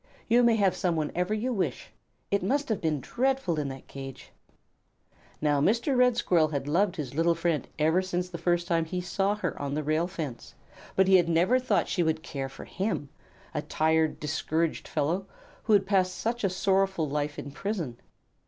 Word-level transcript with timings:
You 0.27 0.41
may 0.41 0.55
have 0.55 0.75
some 0.75 0.95
whenever 0.95 1.31
you 1.31 1.53
wish. 1.53 1.91
It 2.31 2.41
must 2.41 2.69
have 2.69 2.81
been 2.81 3.01
dreadful 3.01 3.59
in 3.59 3.67
that 3.69 3.87
cage." 3.87 4.31
Now 5.39 5.61
Mr. 5.61 5.95
Red 5.95 6.17
Squirrel 6.17 6.47
had 6.47 6.67
loved 6.67 6.95
his 6.95 7.13
little 7.13 7.35
friend 7.35 7.67
ever 7.77 8.01
since 8.01 8.27
the 8.27 8.39
first 8.39 8.65
time 8.67 8.85
he 8.85 8.99
saw 8.99 9.35
her 9.35 9.61
on 9.61 9.75
the 9.75 9.83
rail 9.83 10.07
fence, 10.07 10.55
but 10.95 11.07
he 11.07 11.17
had 11.17 11.29
never 11.29 11.59
thought 11.59 11.87
she 11.87 12.01
would 12.01 12.23
care 12.23 12.49
for 12.49 12.65
him 12.65 13.09
a 13.53 13.61
tired, 13.61 14.19
discouraged 14.19 14.87
fellow, 14.87 15.27
who 15.65 15.73
had 15.73 15.85
passed 15.85 16.15
such 16.17 16.43
a 16.43 16.49
sorrowful 16.49 17.07
life 17.07 17.37
in 17.37 17.51
prison. 17.51 17.99